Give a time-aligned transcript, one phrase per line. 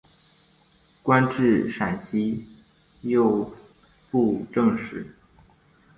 [1.03, 2.43] 官至陕西
[3.03, 3.47] 右
[4.09, 5.13] 布政使。